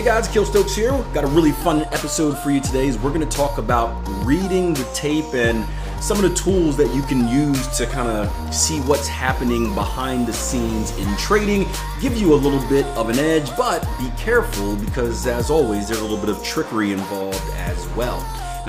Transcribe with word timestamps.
Hey 0.00 0.06
guys, 0.06 0.28
Akil 0.28 0.46
Stokes 0.46 0.74
here. 0.74 0.92
Got 1.12 1.24
a 1.24 1.26
really 1.26 1.52
fun 1.52 1.82
episode 1.92 2.38
for 2.38 2.50
you 2.50 2.62
today. 2.62 2.86
Is 2.86 2.98
We're 2.98 3.12
going 3.12 3.20
to 3.20 3.36
talk 3.36 3.58
about 3.58 3.92
reading 4.24 4.72
the 4.72 4.84
tape 4.94 5.34
and 5.34 5.62
some 6.02 6.16
of 6.16 6.22
the 6.22 6.34
tools 6.34 6.74
that 6.78 6.94
you 6.94 7.02
can 7.02 7.28
use 7.28 7.66
to 7.76 7.84
kind 7.84 8.08
of 8.08 8.54
see 8.54 8.80
what's 8.80 9.06
happening 9.06 9.74
behind 9.74 10.26
the 10.26 10.32
scenes 10.32 10.96
in 10.96 11.16
trading. 11.18 11.68
Give 12.00 12.16
you 12.16 12.32
a 12.32 12.34
little 12.34 12.66
bit 12.66 12.86
of 12.96 13.10
an 13.10 13.18
edge, 13.18 13.54
but 13.58 13.86
be 13.98 14.10
careful 14.16 14.74
because, 14.76 15.26
as 15.26 15.50
always, 15.50 15.88
there's 15.88 16.00
a 16.00 16.02
little 16.02 16.16
bit 16.16 16.30
of 16.30 16.42
trickery 16.42 16.92
involved 16.92 17.44
as 17.56 17.86
well. 17.88 18.20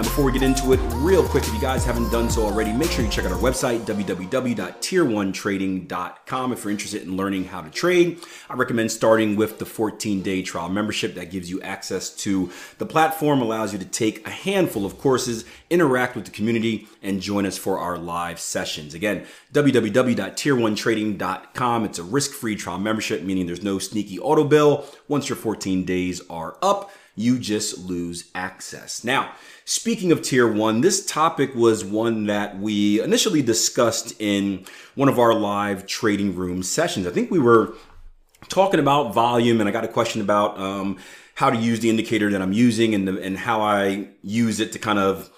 Now, 0.01 0.07
before 0.07 0.25
we 0.25 0.31
get 0.31 0.41
into 0.41 0.73
it, 0.73 0.79
real 0.95 1.23
quick, 1.23 1.43
if 1.43 1.53
you 1.53 1.61
guys 1.61 1.85
haven't 1.85 2.09
done 2.09 2.27
so 2.27 2.43
already, 2.43 2.73
make 2.73 2.89
sure 2.89 3.05
you 3.05 3.11
check 3.11 3.23
out 3.23 3.31
our 3.31 3.37
website, 3.37 3.81
www.tier1trading.com. 3.81 6.51
If 6.51 6.63
you're 6.63 6.71
interested 6.71 7.03
in 7.03 7.15
learning 7.15 7.45
how 7.45 7.61
to 7.61 7.69
trade, 7.69 8.19
I 8.49 8.55
recommend 8.55 8.91
starting 8.91 9.35
with 9.35 9.59
the 9.59 9.67
14 9.67 10.23
day 10.23 10.41
trial 10.41 10.69
membership 10.69 11.13
that 11.13 11.29
gives 11.29 11.51
you 11.51 11.61
access 11.61 12.09
to 12.15 12.49
the 12.79 12.85
platform, 12.87 13.43
allows 13.43 13.73
you 13.73 13.79
to 13.79 13.85
take 13.85 14.25
a 14.25 14.31
handful 14.31 14.87
of 14.87 14.97
courses, 14.97 15.45
interact 15.69 16.15
with 16.15 16.25
the 16.25 16.31
community, 16.31 16.87
and 17.03 17.21
join 17.21 17.45
us 17.45 17.59
for 17.59 17.77
our 17.77 17.99
live 17.99 18.39
sessions. 18.39 18.95
Again, 18.95 19.27
www.tier1trading.com. 19.53 21.85
It's 21.85 21.99
a 21.99 22.03
risk 22.03 22.31
free 22.31 22.55
trial 22.55 22.79
membership, 22.79 23.21
meaning 23.21 23.45
there's 23.45 23.61
no 23.61 23.77
sneaky 23.77 24.17
auto 24.17 24.45
bill. 24.45 24.83
Once 25.07 25.29
your 25.29 25.35
14 25.35 25.85
days 25.85 26.21
are 26.27 26.57
up, 26.63 26.89
you 27.15 27.37
just 27.39 27.77
lose 27.77 28.29
access. 28.33 29.03
Now, 29.03 29.33
speaking 29.65 30.11
of 30.11 30.21
tier 30.21 30.51
one, 30.51 30.81
this 30.81 31.05
topic 31.05 31.53
was 31.55 31.83
one 31.83 32.25
that 32.27 32.59
we 32.59 33.01
initially 33.01 33.41
discussed 33.41 34.13
in 34.19 34.65
one 34.95 35.09
of 35.09 35.19
our 35.19 35.33
live 35.33 35.85
trading 35.85 36.35
room 36.35 36.63
sessions. 36.63 37.05
I 37.05 37.11
think 37.11 37.29
we 37.29 37.39
were 37.39 37.73
talking 38.47 38.79
about 38.79 39.13
volume, 39.13 39.59
and 39.59 39.69
I 39.69 39.71
got 39.71 39.83
a 39.83 39.89
question 39.89 40.21
about 40.21 40.57
um, 40.59 40.97
how 41.35 41.49
to 41.49 41.57
use 41.57 41.79
the 41.79 41.89
indicator 41.89 42.29
that 42.31 42.41
I'm 42.41 42.53
using 42.53 42.93
and, 42.95 43.07
the, 43.07 43.21
and 43.21 43.37
how 43.37 43.61
I 43.61 44.09
use 44.21 44.59
it 44.59 44.71
to 44.73 44.79
kind 44.79 44.99
of 44.99 45.29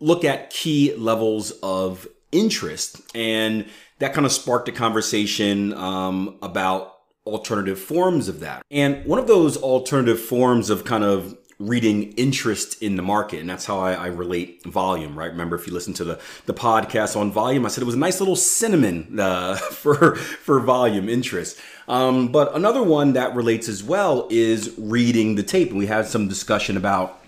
look 0.00 0.24
at 0.24 0.50
key 0.50 0.94
levels 0.96 1.52
of 1.62 2.06
interest. 2.32 3.00
And 3.14 3.66
that 3.98 4.12
kind 4.12 4.26
of 4.26 4.32
sparked 4.32 4.68
a 4.68 4.72
conversation 4.72 5.72
um, 5.74 6.38
about 6.42 6.93
alternative 7.26 7.78
forms 7.78 8.28
of 8.28 8.40
that. 8.40 8.62
And 8.70 9.04
one 9.06 9.18
of 9.18 9.26
those 9.26 9.56
alternative 9.56 10.20
forms 10.20 10.70
of 10.70 10.84
kind 10.84 11.04
of 11.04 11.38
reading 11.58 12.12
interest 12.14 12.82
in 12.82 12.96
the 12.96 13.02
market 13.02 13.38
and 13.38 13.48
that's 13.48 13.64
how 13.64 13.78
I, 13.78 13.92
I, 13.92 14.06
relate 14.08 14.64
volume 14.64 15.16
right? 15.16 15.30
Remember 15.30 15.54
if 15.54 15.68
you 15.68 15.72
listen 15.72 15.94
to 15.94 16.04
the 16.04 16.20
the 16.46 16.52
podcast 16.52 17.16
on 17.16 17.30
volume 17.30 17.64
i 17.64 17.68
said 17.68 17.80
it 17.80 17.84
was 17.84 17.94
a 17.94 17.98
nice 17.98 18.18
little 18.20 18.34
cinnamon 18.34 19.20
uh, 19.20 19.54
for 19.70 20.16
for 20.16 20.58
volume 20.60 21.08
interest. 21.08 21.58
Um, 21.86 22.28
but 22.28 22.54
another 22.56 22.82
one 22.82 23.12
that 23.12 23.34
relates 23.34 23.68
as 23.68 23.84
well 23.84 24.26
is 24.30 24.74
reading 24.78 25.34
the 25.34 25.42
tape. 25.42 25.68
And 25.68 25.78
we 25.78 25.86
had 25.86 26.06
some 26.06 26.28
discussion 26.28 26.76
about 26.76 27.23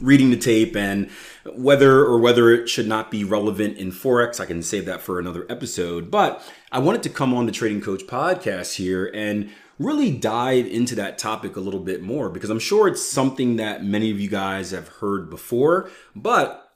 reading 0.00 0.30
the 0.30 0.36
tape 0.36 0.76
and 0.76 1.10
whether 1.54 2.04
or 2.04 2.18
whether 2.18 2.50
it 2.50 2.68
should 2.68 2.86
not 2.86 3.10
be 3.10 3.24
relevant 3.24 3.76
in 3.78 3.90
forex 3.90 4.40
i 4.40 4.46
can 4.46 4.62
save 4.62 4.84
that 4.84 5.00
for 5.00 5.18
another 5.18 5.46
episode. 5.48 6.10
But 6.10 6.42
i 6.72 6.78
wanted 6.78 7.02
to 7.04 7.10
come 7.10 7.34
on 7.34 7.46
the 7.46 7.52
trading 7.52 7.80
coach 7.80 8.02
podcast 8.06 8.76
here 8.76 9.10
and 9.14 9.50
really 9.78 10.10
dive 10.10 10.66
into 10.66 10.94
that 10.96 11.18
topic 11.18 11.56
a 11.56 11.60
little 11.60 11.80
bit 11.80 12.02
more 12.02 12.28
because 12.28 12.50
i'm 12.50 12.58
sure 12.58 12.88
it's 12.88 13.04
something 13.04 13.56
that 13.56 13.84
many 13.84 14.10
of 14.10 14.20
you 14.20 14.28
guys 14.28 14.70
have 14.72 14.88
heard 14.88 15.30
before 15.30 15.90
but 16.14 16.72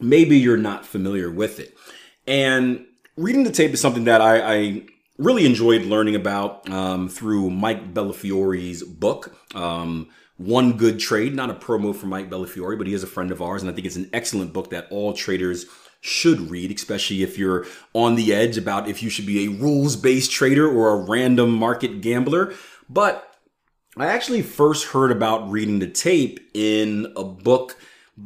maybe 0.00 0.38
you're 0.38 0.56
not 0.56 0.84
familiar 0.84 1.30
with 1.30 1.58
it. 1.58 1.74
And 2.26 2.86
reading 3.16 3.44
the 3.44 3.50
tape 3.50 3.72
is 3.72 3.80
something 3.80 4.04
that 4.04 4.20
i, 4.20 4.54
I 4.54 4.82
really 5.18 5.46
enjoyed 5.46 5.82
learning 5.82 6.14
about 6.14 6.68
um, 6.68 7.08
through 7.08 7.50
mike 7.50 7.94
bellafiore's 7.94 8.82
book 8.82 9.34
um, 9.54 10.08
one 10.36 10.76
Good 10.76 10.98
Trade, 10.98 11.34
not 11.34 11.50
a 11.50 11.54
promo 11.54 11.94
for 11.94 12.06
Mike 12.06 12.30
Bellafiore, 12.30 12.76
but 12.76 12.86
he 12.86 12.94
is 12.94 13.02
a 13.02 13.06
friend 13.06 13.30
of 13.30 13.40
ours. 13.40 13.62
And 13.62 13.70
I 13.70 13.74
think 13.74 13.86
it's 13.86 13.96
an 13.96 14.10
excellent 14.12 14.52
book 14.52 14.70
that 14.70 14.86
all 14.90 15.12
traders 15.12 15.66
should 16.00 16.50
read, 16.50 16.70
especially 16.70 17.22
if 17.22 17.38
you're 17.38 17.66
on 17.92 18.14
the 18.14 18.32
edge 18.32 18.58
about 18.58 18.88
if 18.88 19.02
you 19.02 19.10
should 19.10 19.26
be 19.26 19.44
a 19.44 19.50
rules 19.50 19.96
based 19.96 20.30
trader 20.30 20.68
or 20.68 20.90
a 20.90 21.04
random 21.04 21.50
market 21.50 22.00
gambler. 22.00 22.54
But 22.88 23.34
I 23.96 24.06
actually 24.06 24.42
first 24.42 24.88
heard 24.88 25.10
about 25.10 25.50
reading 25.50 25.78
the 25.78 25.88
tape 25.88 26.38
in 26.54 27.12
a 27.16 27.24
book 27.24 27.76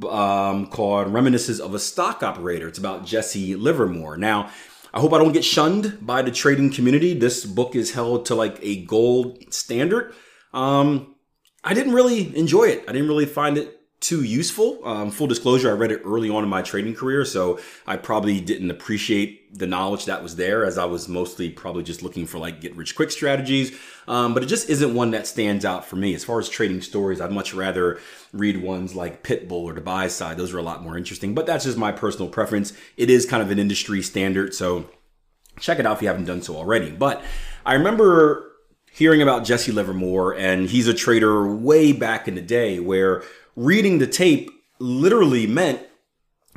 um, 0.09 0.67
called 0.67 1.13
Reminiscences 1.13 1.61
of 1.61 1.75
a 1.75 1.79
Stock 1.79 2.23
Operator. 2.23 2.69
It's 2.69 2.79
about 2.79 3.07
Jesse 3.07 3.55
Livermore. 3.55 4.17
Now, 4.17 4.51
I 4.93 5.01
hope 5.01 5.13
I 5.13 5.19
don't 5.19 5.33
get 5.33 5.45
shunned 5.45 5.99
by 6.05 6.23
the 6.23 6.33
trading 6.33 6.71
community. 6.71 7.15
This 7.15 7.45
book 7.45 7.77
is 7.77 7.93
held 7.93 8.27
to 8.27 8.35
like 8.35 8.59
a 8.63 8.85
gold 8.85 9.53
standard. 9.55 10.13
Um, 10.53 11.15
I 11.63 11.75
didn't 11.75 11.93
really 11.93 12.37
enjoy 12.37 12.65
it. 12.65 12.85
I 12.89 12.93
didn't 12.93 13.09
really 13.09 13.27
find 13.27 13.59
it 13.59 13.81
too 14.01 14.23
useful. 14.23 14.81
Um, 14.83 15.11
full 15.11 15.27
disclosure, 15.27 15.69
I 15.69 15.75
read 15.75 15.93
it 15.93 16.01
early 16.07 16.31
on 16.31 16.43
in 16.43 16.49
my 16.49 16.63
trading 16.63 16.95
career, 16.95 17.25
so 17.27 17.61
I 17.87 17.97
probably 17.97 18.41
didn't 18.41 18.71
appreciate 18.71 19.59
the 19.59 19.67
knowledge 19.67 20.07
that 20.07 20.23
was 20.23 20.37
there 20.37 20.65
as 20.65 20.79
I 20.79 20.87
was 20.87 21.07
mostly 21.07 21.51
probably 21.51 21.83
just 21.83 22.03
looking 22.03 22.25
for 22.25 22.39
like 22.39 22.63
get 22.63 22.75
rich 22.77 22.97
quick 22.97 23.11
strategies. 23.11 23.79
Um, 24.09 24.33
but 24.33 24.43
it 24.43 24.47
just 24.47 24.71
isn't 24.71 24.95
one 24.95 25.11
that 25.11 25.27
stands 25.27 25.67
out 25.67 25.85
for 25.85 25.97
me. 25.97 26.15
As 26.15 26.25
far 26.25 26.39
as 26.39 26.49
trading 26.49 26.81
stories, 26.81 27.21
I'd 27.21 27.31
much 27.31 27.53
rather 27.53 28.01
read 28.33 28.63
ones 28.63 28.95
like 28.95 29.23
Pitbull 29.23 29.65
or 29.65 29.75
the 29.75 29.83
buy 29.83 30.09
side. 30.09 30.39
Those 30.39 30.55
are 30.55 30.59
a 30.59 30.63
lot 30.63 30.83
more 30.83 30.97
interesting, 30.97 31.35
but 31.35 31.45
that's 31.45 31.67
just 31.67 31.77
my 31.77 31.93
personal 31.93 32.29
preference. 32.29 32.73
It 32.97 33.11
is 33.11 33.27
kind 33.27 33.43
of 33.43 33.51
an 33.51 33.59
industry 33.59 34.01
standard, 34.01 34.55
so 34.55 34.89
check 35.61 35.79
it 35.79 35.85
out 35.85 35.97
if 35.97 36.03
you 36.03 36.09
haven't 36.09 36.25
done 36.25 36.41
so 36.41 36.57
already. 36.57 36.91
But 36.91 37.23
I 37.67 37.75
remember 37.75 38.50
hearing 38.93 39.23
about 39.23 39.45
Jesse 39.45 39.73
Livermore, 39.73 40.35
and 40.35 40.69
he's 40.69 40.89
a 40.89 40.95
trader 40.95 41.55
way 41.55 41.93
back 41.93 42.29
in 42.29 42.35
the 42.35 42.43
day 42.43 42.81
where 42.81 43.23
reading 43.57 43.99
the 43.99 44.07
tape 44.07 44.51
literally 44.79 45.47
meant 45.47 45.81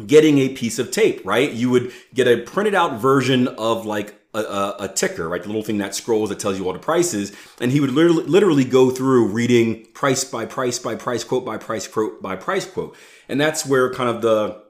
getting 0.05 0.39
a 0.39 0.49
piece 0.49 0.79
of 0.79 0.91
tape, 0.91 1.21
right? 1.23 1.51
You 1.51 1.69
would 1.69 1.91
get 2.13 2.27
a 2.27 2.41
printed 2.41 2.73
out 2.73 2.99
version 2.99 3.47
of 3.47 3.85
like 3.85 4.19
a, 4.33 4.39
a, 4.39 4.75
a, 4.79 4.87
ticker, 4.87 5.29
right? 5.29 5.41
The 5.41 5.47
little 5.47 5.63
thing 5.63 5.77
that 5.77 5.93
scrolls 5.93 6.29
that 6.29 6.39
tells 6.39 6.57
you 6.57 6.65
all 6.65 6.73
the 6.73 6.79
prices. 6.79 7.31
And 7.61 7.71
he 7.71 7.79
would 7.79 7.91
literally, 7.91 8.23
literally 8.23 8.65
go 8.65 8.89
through 8.89 9.27
reading 9.27 9.85
price 9.93 10.23
by 10.23 10.45
price 10.45 10.79
by 10.79 10.95
price 10.95 11.23
quote 11.23 11.45
by 11.45 11.57
price 11.57 11.87
quote 11.87 12.21
by 12.21 12.35
price 12.35 12.65
quote. 12.65 12.97
And 13.29 13.39
that's 13.39 13.65
where 13.65 13.93
kind 13.93 14.09
of 14.09 14.21
the 14.21 14.63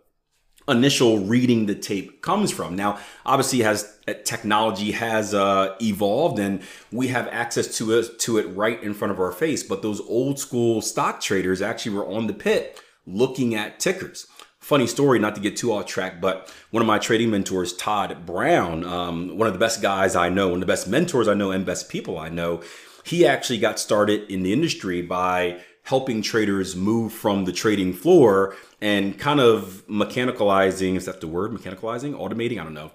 initial 0.67 1.19
reading 1.19 1.65
the 1.65 1.75
tape 1.75 2.21
comes 2.21 2.51
from. 2.51 2.75
Now, 2.75 2.99
obviously, 3.25 3.59
has 3.59 3.97
uh, 4.07 4.13
technology 4.23 4.91
has 4.91 5.33
uh, 5.33 5.75
evolved, 5.81 6.39
and 6.39 6.61
we 6.91 7.07
have 7.09 7.27
access 7.29 7.77
to 7.77 7.97
it 7.97 8.19
to 8.19 8.37
it 8.37 8.43
right 8.55 8.81
in 8.81 8.93
front 8.93 9.11
of 9.11 9.19
our 9.19 9.31
face. 9.31 9.63
But 9.63 9.81
those 9.81 10.01
old 10.01 10.39
school 10.39 10.81
stock 10.81 11.21
traders 11.21 11.61
actually 11.61 11.95
were 11.95 12.07
on 12.07 12.27
the 12.27 12.33
pit 12.33 12.81
looking 13.05 13.55
at 13.55 13.79
tickers. 13.79 14.27
Funny 14.59 14.87
story, 14.87 15.19
not 15.19 15.35
to 15.35 15.41
get 15.41 15.57
too 15.57 15.73
off 15.73 15.85
track, 15.85 16.21
but 16.21 16.49
one 16.71 16.81
of 16.81 16.87
my 16.87 16.97
trading 16.97 17.29
mentors, 17.29 17.73
Todd 17.73 18.25
Brown, 18.25 18.85
um, 18.85 19.37
one 19.37 19.45
of 19.45 19.53
the 19.53 19.59
best 19.59 19.81
guys 19.81 20.15
I 20.15 20.29
know, 20.29 20.47
one 20.47 20.55
of 20.55 20.59
the 20.61 20.65
best 20.65 20.87
mentors 20.87 21.27
I 21.27 21.33
know, 21.33 21.51
and 21.51 21.65
best 21.65 21.89
people 21.89 22.17
I 22.17 22.29
know, 22.29 22.61
he 23.03 23.25
actually 23.27 23.59
got 23.59 23.77
started 23.77 24.31
in 24.31 24.43
the 24.43 24.53
industry 24.53 25.01
by 25.01 25.59
helping 25.83 26.21
traders 26.21 26.75
move 26.75 27.11
from 27.13 27.45
the 27.45 27.51
trading 27.51 27.93
floor 27.93 28.55
and 28.81 29.19
kind 29.19 29.39
of 29.39 29.83
mechanicalizing 29.87 30.95
is 30.95 31.05
that 31.05 31.21
the 31.21 31.27
word 31.27 31.51
mechanicalizing? 31.51 32.13
Automating? 32.13 32.59
I 32.59 32.63
don't 32.63 32.73
know. 32.73 32.91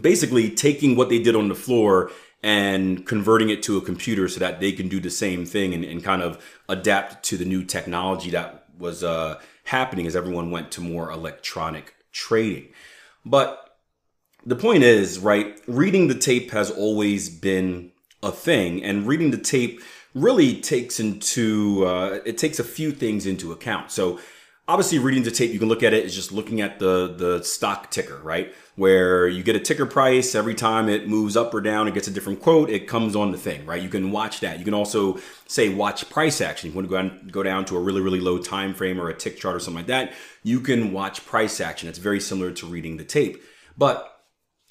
Basically 0.00 0.50
taking 0.50 0.96
what 0.96 1.08
they 1.08 1.18
did 1.18 1.36
on 1.36 1.48
the 1.48 1.54
floor 1.54 2.10
and 2.42 3.06
converting 3.06 3.50
it 3.50 3.62
to 3.64 3.76
a 3.76 3.80
computer 3.80 4.28
so 4.28 4.40
that 4.40 4.60
they 4.60 4.72
can 4.72 4.88
do 4.88 5.00
the 5.00 5.10
same 5.10 5.44
thing 5.44 5.74
and, 5.74 5.84
and 5.84 6.02
kind 6.02 6.22
of 6.22 6.42
adapt 6.68 7.24
to 7.24 7.36
the 7.36 7.44
new 7.44 7.64
technology 7.64 8.30
that 8.30 8.66
was 8.78 9.02
uh, 9.02 9.38
happening 9.64 10.06
as 10.06 10.14
everyone 10.14 10.50
went 10.50 10.70
to 10.72 10.80
more 10.80 11.10
electronic 11.10 11.94
trading. 12.12 12.68
But 13.24 13.78
the 14.44 14.56
point 14.56 14.84
is 14.84 15.18
right 15.18 15.60
reading 15.66 16.08
the 16.08 16.14
tape 16.14 16.50
has 16.52 16.70
always 16.70 17.28
been 17.28 17.90
a 18.22 18.30
thing 18.30 18.82
and 18.82 19.06
reading 19.06 19.30
the 19.30 19.38
tape 19.38 19.80
really 20.16 20.58
takes 20.62 20.98
into 20.98 21.84
uh, 21.84 22.20
it 22.24 22.38
takes 22.38 22.58
a 22.58 22.64
few 22.64 22.90
things 22.90 23.26
into 23.26 23.52
account. 23.52 23.90
So 23.90 24.18
obviously 24.66 24.98
reading 24.98 25.22
the 25.22 25.30
tape 25.30 25.52
you 25.52 25.58
can 25.58 25.68
look 25.68 25.82
at 25.82 25.92
it 25.92 26.08
just 26.08 26.32
looking 26.32 26.60
at 26.62 26.78
the 26.78 27.14
the 27.14 27.44
stock 27.44 27.90
ticker 27.90 28.18
right? 28.22 28.54
Where 28.76 29.28
you 29.28 29.42
get 29.42 29.56
a 29.56 29.60
ticker 29.60 29.84
price 29.84 30.34
every 30.34 30.54
time 30.54 30.88
it 30.88 31.06
moves 31.06 31.36
up 31.36 31.52
or 31.52 31.60
down 31.60 31.86
it 31.86 31.92
gets 31.92 32.08
a 32.08 32.10
different 32.10 32.40
quote 32.40 32.70
it 32.70 32.88
comes 32.88 33.14
on 33.14 33.30
the 33.30 33.36
thing 33.36 33.66
right? 33.66 33.82
You 33.82 33.90
can 33.90 34.10
watch 34.10 34.40
that. 34.40 34.58
You 34.58 34.64
can 34.64 34.72
also 34.72 35.18
say 35.46 35.68
watch 35.68 36.08
price 36.08 36.40
action. 36.40 36.68
If 36.68 36.74
you 36.74 36.80
want 36.80 37.12
to 37.12 37.20
go 37.20 37.30
go 37.30 37.42
down 37.42 37.66
to 37.66 37.76
a 37.76 37.80
really 37.80 38.00
really 38.00 38.20
low 38.20 38.38
time 38.38 38.72
frame 38.72 38.98
or 38.98 39.10
a 39.10 39.14
tick 39.14 39.36
chart 39.36 39.54
or 39.54 39.60
something 39.60 39.80
like 39.80 39.88
that 39.88 40.14
you 40.42 40.60
can 40.60 40.92
watch 40.92 41.26
price 41.26 41.60
action. 41.60 41.90
It's 41.90 41.98
very 41.98 42.20
similar 42.20 42.52
to 42.52 42.66
reading 42.66 42.96
the 42.96 43.04
tape. 43.04 43.42
But 43.76 44.12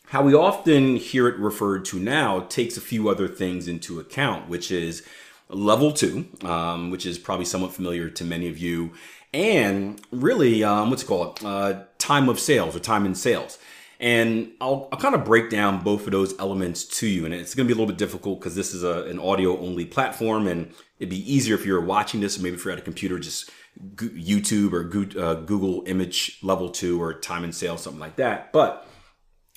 how 0.08 0.24
we 0.24 0.34
often 0.34 0.96
hear 0.96 1.28
it 1.28 1.38
referred 1.38 1.86
to 1.86 2.00
now 2.00 2.42
takes 2.42 2.78
a 2.78 2.82
few 2.82 3.10
other 3.10 3.28
things 3.28 3.68
into 3.68 4.00
account 4.00 4.50
which 4.50 4.72
is 4.72 5.04
level 5.50 5.92
two, 5.92 6.28
um, 6.44 6.92
which 6.92 7.06
is 7.06 7.18
probably 7.18 7.46
somewhat 7.46 7.74
familiar 7.74 8.10
to 8.10 8.24
many 8.24 8.48
of 8.48 8.58
you, 8.58 8.92
and 9.36 10.02
really, 10.12 10.64
um, 10.64 10.90
what's 10.90 11.04
it 11.04 11.08
called? 11.08 11.44
Uh, 11.44 11.84
time 11.98 12.30
of 12.30 12.40
sales 12.40 12.74
or 12.74 12.80
time 12.80 13.06
in 13.06 13.16
sales. 13.16 13.58
And 14.00 14.52
I'll, 14.62 14.88
I'll 14.92 15.00
kind 15.00 15.16
of 15.16 15.26
break 15.26 15.50
down 15.50 15.84
both 15.84 16.06
of 16.06 16.12
those 16.12 16.38
elements 16.40 16.86
to 17.00 17.08
you. 17.08 17.26
And 17.26 17.34
it's 17.34 17.54
going 17.54 17.68
to 17.68 17.74
be 17.74 17.78
a 17.78 17.82
little 17.82 17.94
bit 17.94 17.98
difficult 17.98 18.40
because 18.40 18.56
this 18.56 18.74
is 18.74 18.84
a, 18.84 19.04
an 19.04 19.20
audio 19.20 19.60
only 19.60 19.86
platform. 19.86 20.48
And 20.48 20.74
it'd 21.00 21.10
be 21.10 21.34
easier 21.34 21.56
if 21.56 21.66
you're 21.66 21.82
watching 21.82 22.22
this, 22.22 22.38
or 22.38 22.44
maybe 22.44 22.56
if 22.56 22.64
you're 22.64 22.74
at 22.74 22.80
a 22.80 22.84
computer, 22.84 23.20
just 23.20 23.50
YouTube 23.96 24.72
or 24.72 25.22
uh, 25.22 25.36
Google 25.36 25.84
image 25.86 26.40
level 26.42 26.70
two 26.70 27.02
or 27.02 27.14
time 27.14 27.44
and 27.44 27.54
sale, 27.54 27.78
something 27.78 28.00
like 28.00 28.16
that. 28.16 28.54
But 28.54 28.88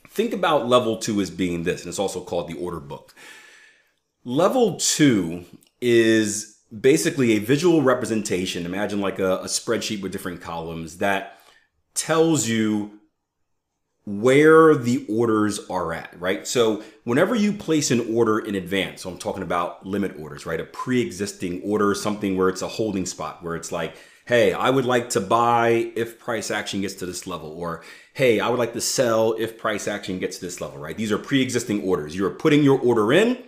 think 0.09 0.33
about 0.33 0.69
level 0.69 0.97
two 0.97 1.21
as 1.21 1.31
being 1.31 1.63
this, 1.63 1.83
and 1.83 1.89
it's 1.89 2.01
also 2.01 2.21
called 2.21 2.49
the 2.49 2.59
order 2.59 2.81
book. 2.81 3.15
Level 4.25 4.77
two 4.77 5.45
is 5.81 6.59
basically 6.81 7.33
a 7.33 7.39
visual 7.39 7.83
representation. 7.83 8.67
Imagine 8.67 9.01
like 9.01 9.19
a, 9.19 9.39
a 9.39 9.47
spreadsheet 9.47 10.03
with 10.03 10.13
different 10.13 10.41
columns 10.41 10.99
that 10.99 11.39
tells 11.95 12.49
you 12.49 12.99
where 14.05 14.75
the 14.75 15.05
orders 15.07 15.61
are 15.69 15.93
at, 15.93 16.19
right? 16.19 16.47
So 16.47 16.83
whenever 17.05 17.35
you 17.35 17.53
place 17.53 17.91
an 17.91 18.15
order 18.15 18.39
in 18.39 18.55
advance, 18.55 19.03
so 19.03 19.11
I'm 19.11 19.19
talking 19.19 19.43
about 19.43 19.85
limit 19.85 20.19
orders, 20.19 20.47
right? 20.47 20.61
A 20.61 20.65
pre-existing 20.65 21.61
order, 21.63 21.95
something 21.95 22.37
where 22.37 22.49
it's 22.49 22.63
a 22.63 22.69
holding 22.69 23.05
spot, 23.05 23.43
where 23.43 23.55
it's 23.55 23.71
like, 23.71 23.95
hey, 24.25 24.55
I 24.55 24.71
would 24.71 24.87
like 24.87 25.11
to 25.11 25.21
buy 25.21 25.93
if 25.95 26.19
price 26.19 26.51
action 26.51 26.81
gets 26.81 26.95
to 26.95 27.07
this 27.07 27.27
level, 27.27 27.51
or 27.51 27.83
hey, 28.15 28.41
I 28.41 28.49
would 28.49 28.59
like 28.59 28.73
to 28.75 28.81
sell 28.81 29.35
if 29.39 29.59
price 29.59 29.87
action 29.87 30.19
gets 30.19 30.39
to 30.39 30.47
this 30.47 30.61
level, 30.61 30.79
right? 30.79 30.97
These 30.97 31.13
are 31.13 31.19
pre-existing 31.19 31.83
orders. 31.83 32.17
You're 32.17 32.31
putting 32.31 32.63
your 32.63 32.79
order 32.79 33.13
in 33.13 33.43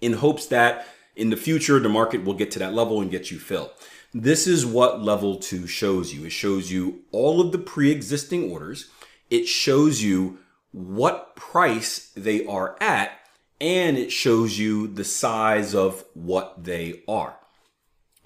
in 0.00 0.14
hopes 0.14 0.46
that 0.46 0.86
in 1.16 1.30
the 1.30 1.36
future, 1.36 1.78
the 1.78 1.88
market 1.88 2.24
will 2.24 2.34
get 2.34 2.50
to 2.52 2.58
that 2.58 2.74
level 2.74 3.00
and 3.00 3.10
get 3.10 3.30
you 3.30 3.38
filled. 3.38 3.70
This 4.14 4.46
is 4.46 4.66
what 4.66 5.02
level 5.02 5.36
two 5.36 5.66
shows 5.66 6.12
you. 6.12 6.26
It 6.26 6.32
shows 6.32 6.70
you 6.70 7.02
all 7.12 7.40
of 7.40 7.52
the 7.52 7.58
pre-existing 7.58 8.50
orders 8.50 8.90
it 9.32 9.48
shows 9.48 10.02
you 10.02 10.38
what 10.72 11.34
price 11.36 12.12
they 12.14 12.44
are 12.44 12.76
at 12.82 13.12
and 13.58 13.96
it 13.96 14.12
shows 14.12 14.58
you 14.58 14.88
the 14.88 15.04
size 15.04 15.74
of 15.74 16.04
what 16.12 16.64
they 16.64 17.02
are. 17.08 17.36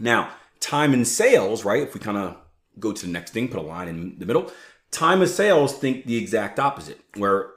Now, 0.01 0.31
time 0.59 0.93
and 0.93 1.07
sales, 1.07 1.65
right? 1.65 1.85
If 1.85 1.95
we 1.95 2.01
kind 2.01 2.19
of 2.19 2.37
go 2.81 2.93
to 2.93 3.07
the 3.07 3.13
next 3.13 3.31
thing, 3.31 3.47
put 3.47 3.61
a 3.61 3.63
line 3.63 3.87
in 3.87 4.19
the 4.19 4.27
middle. 4.27 4.51
Time 4.91 5.23
of 5.23 5.29
sales 5.29 5.79
think 5.79 6.07
the 6.07 6.17
exact 6.17 6.59
opposite, 6.59 7.01
where 7.15 7.53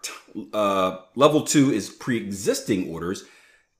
uh, 0.53 0.99
level 1.15 1.41
two 1.41 1.71
is 1.71 1.89
pre-existing 1.89 2.93
orders. 2.93 3.23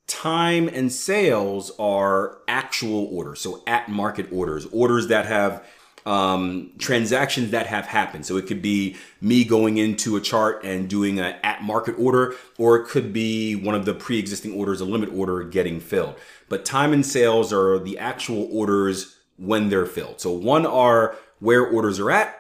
Time 0.10 0.68
and 0.68 0.92
sales 0.92 1.72
are 1.78 2.40
actual 2.48 3.06
orders, 3.12 3.40
so 3.40 3.64
at 3.68 3.90
market 3.90 4.28
orders, 4.32 4.66
orders 4.72 5.08
that 5.08 5.28
have 5.28 5.64
um, 6.04 6.72
transactions 6.80 7.52
that 7.52 7.68
have 7.68 7.86
happened. 7.86 8.26
So 8.26 8.36
it 8.36 8.48
could 8.48 8.62
be 8.62 8.96
me 9.22 9.44
going 9.44 9.78
into 9.78 10.18
a 10.18 10.22
chart 10.22 10.64
and 10.64 10.90
doing 10.90 11.20
an 11.20 11.36
at 11.44 11.62
market 11.62 11.94
order, 12.00 12.34
or 12.58 12.78
it 12.78 12.88
could 12.88 13.14
be 13.14 13.56
one 13.56 13.76
of 13.76 13.86
the 13.86 13.94
pre 13.94 14.18
existing 14.18 14.54
orders, 14.54 14.82
a 14.82 14.86
limit 14.86 15.10
order 15.14 15.44
getting 15.44 15.80
filled. 15.80 16.16
But 16.50 16.66
time 16.66 16.92
and 16.92 17.06
sales 17.06 17.54
are 17.54 17.78
the 17.78 18.00
actual 18.00 18.50
orders 18.52 19.16
when 19.38 19.70
they're 19.70 19.86
filled. 19.86 20.20
So 20.22 20.32
one 20.32 20.66
are 20.66 21.16
where 21.38 21.64
orders 21.64 22.00
are 22.00 22.10
at, 22.10 22.36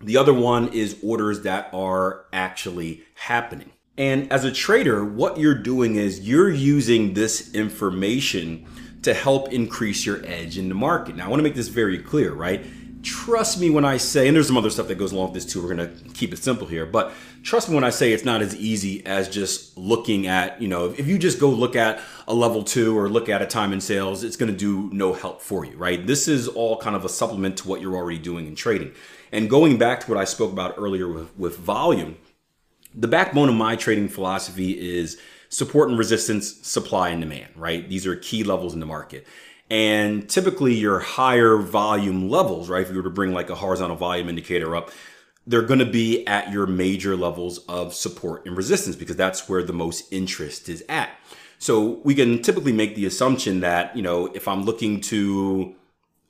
the 0.00 0.16
other 0.16 0.32
one 0.32 0.68
is 0.68 0.96
orders 1.02 1.42
that 1.42 1.68
are 1.72 2.26
actually 2.32 3.02
happening. 3.14 3.72
And 3.98 4.32
as 4.32 4.44
a 4.44 4.52
trader, 4.52 5.04
what 5.04 5.38
you're 5.38 5.54
doing 5.54 5.96
is 5.96 6.20
you're 6.20 6.50
using 6.50 7.14
this 7.14 7.52
information 7.54 8.66
to 9.02 9.12
help 9.12 9.52
increase 9.52 10.06
your 10.06 10.24
edge 10.24 10.56
in 10.56 10.68
the 10.68 10.74
market. 10.74 11.16
Now, 11.16 11.26
I 11.26 11.28
want 11.28 11.40
to 11.40 11.44
make 11.44 11.54
this 11.54 11.68
very 11.68 11.98
clear, 11.98 12.32
right? 12.32 12.64
trust 13.02 13.60
me 13.60 13.68
when 13.68 13.84
I 13.84 13.96
say, 13.96 14.28
and 14.28 14.36
there's 14.36 14.46
some 14.46 14.56
other 14.56 14.70
stuff 14.70 14.88
that 14.88 14.94
goes 14.96 15.12
along 15.12 15.32
with 15.32 15.34
this 15.34 15.52
too. 15.52 15.60
We're 15.62 15.74
going 15.74 15.98
to 15.98 16.08
keep 16.10 16.32
it 16.32 16.38
simple 16.38 16.66
here, 16.66 16.86
but 16.86 17.12
trust 17.42 17.68
me 17.68 17.74
when 17.74 17.84
I 17.84 17.90
say 17.90 18.12
it's 18.12 18.24
not 18.24 18.42
as 18.42 18.56
easy 18.56 19.04
as 19.04 19.28
just 19.28 19.76
looking 19.76 20.26
at, 20.26 20.60
you 20.62 20.68
know, 20.68 20.86
if 20.86 21.06
you 21.06 21.18
just 21.18 21.40
go 21.40 21.50
look 21.50 21.76
at 21.76 22.00
a 22.28 22.34
level 22.34 22.62
two 22.62 22.96
or 22.96 23.08
look 23.08 23.28
at 23.28 23.42
a 23.42 23.46
time 23.46 23.72
in 23.72 23.80
sales, 23.80 24.24
it's 24.24 24.36
going 24.36 24.50
to 24.50 24.56
do 24.56 24.88
no 24.92 25.12
help 25.12 25.42
for 25.42 25.64
you, 25.64 25.76
right? 25.76 26.06
This 26.06 26.28
is 26.28 26.48
all 26.48 26.78
kind 26.78 26.96
of 26.96 27.04
a 27.04 27.08
supplement 27.08 27.58
to 27.58 27.68
what 27.68 27.80
you're 27.80 27.96
already 27.96 28.18
doing 28.18 28.46
in 28.46 28.54
trading. 28.54 28.92
And 29.32 29.50
going 29.50 29.78
back 29.78 30.00
to 30.00 30.10
what 30.10 30.18
I 30.18 30.24
spoke 30.24 30.52
about 30.52 30.74
earlier 30.76 31.08
with, 31.08 31.36
with 31.36 31.58
volume, 31.58 32.16
the 32.94 33.08
backbone 33.08 33.48
of 33.48 33.54
my 33.54 33.76
trading 33.76 34.08
philosophy 34.08 34.72
is 34.72 35.18
support 35.48 35.88
and 35.88 35.98
resistance, 35.98 36.66
supply 36.66 37.10
and 37.10 37.20
demand, 37.20 37.50
right? 37.56 37.88
These 37.88 38.06
are 38.06 38.16
key 38.16 38.44
levels 38.44 38.74
in 38.74 38.80
the 38.80 38.86
market. 38.86 39.26
And 39.70 40.28
typically 40.28 40.74
your 40.74 40.98
higher 40.98 41.56
volume 41.56 42.28
levels, 42.28 42.68
right? 42.68 42.82
If 42.82 42.90
you 42.90 42.96
were 42.96 43.02
to 43.04 43.10
bring 43.10 43.32
like 43.32 43.50
a 43.50 43.54
horizontal 43.54 43.96
volume 43.96 44.28
indicator 44.28 44.76
up, 44.76 44.90
they're 45.46 45.62
going 45.62 45.80
to 45.80 45.86
be 45.86 46.26
at 46.26 46.52
your 46.52 46.66
major 46.66 47.16
levels 47.16 47.58
of 47.68 47.94
support 47.94 48.46
and 48.46 48.56
resistance 48.56 48.96
because 48.96 49.16
that's 49.16 49.48
where 49.48 49.62
the 49.62 49.72
most 49.72 50.12
interest 50.12 50.68
is 50.68 50.84
at. 50.88 51.10
So 51.58 52.00
we 52.04 52.14
can 52.14 52.42
typically 52.42 52.72
make 52.72 52.96
the 52.96 53.06
assumption 53.06 53.60
that, 53.60 53.96
you 53.96 54.02
know, 54.02 54.26
if 54.34 54.48
I'm 54.48 54.64
looking 54.64 55.00
to 55.02 55.74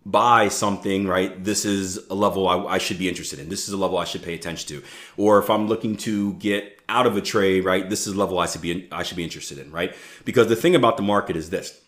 buy 0.04 0.48
something, 0.48 1.06
right, 1.06 1.42
this 1.44 1.64
is 1.64 1.98
a 2.10 2.14
level 2.14 2.48
I, 2.48 2.74
I, 2.74 2.78
should 2.78 2.98
be 2.98 3.08
interested 3.08 3.38
in. 3.38 3.48
This 3.48 3.68
is 3.68 3.74
a 3.74 3.76
level 3.76 3.98
I 3.98 4.04
should 4.04 4.22
pay 4.22 4.34
attention 4.34 4.68
to. 4.68 4.86
Or 5.16 5.38
if 5.38 5.48
I'm 5.48 5.68
looking 5.68 5.96
to 5.98 6.34
get 6.34 6.80
out 6.88 7.06
of 7.06 7.16
a 7.16 7.20
trade, 7.20 7.64
right, 7.64 7.88
this 7.88 8.06
is 8.06 8.14
a 8.14 8.18
level 8.18 8.38
I 8.38 8.46
should 8.46 8.62
be, 8.62 8.88
I 8.90 9.04
should 9.04 9.16
be 9.16 9.24
interested 9.24 9.58
in, 9.58 9.70
right? 9.70 9.94
Because 10.24 10.48
the 10.48 10.56
thing 10.56 10.74
about 10.74 10.96
the 10.96 11.02
market 11.02 11.36
is 11.36 11.50
this 11.50 11.80